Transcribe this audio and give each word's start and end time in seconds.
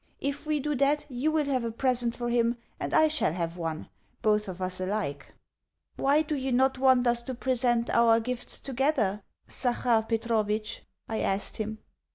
If 0.19 0.47
we 0.47 0.59
do 0.59 0.73
that, 0.77 1.05
you 1.11 1.31
will 1.31 1.45
have 1.45 1.63
a 1.63 1.69
present 1.71 2.15
for 2.17 2.27
him 2.31 2.57
and 2.79 2.91
I 2.91 3.07
shall 3.07 3.33
have 3.33 3.55
one 3.57 3.87
both 4.23 4.47
of 4.47 4.59
us 4.59 4.79
alike." 4.79 5.31
"Why 5.95 6.23
do 6.23 6.35
you 6.35 6.51
not 6.51 6.79
want 6.79 7.05
us 7.05 7.21
to 7.21 7.35
present 7.35 7.87
our 7.91 8.19
gifts 8.19 8.57
together, 8.57 9.21
Zachar 9.47 10.01
Petrovitch?" 10.09 10.81
I 11.07 11.19
asked 11.19 11.57
him. 11.57 11.77